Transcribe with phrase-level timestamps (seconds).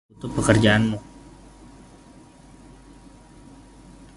[0.03, 0.97] Saya tidak butuh pekerjaanmu.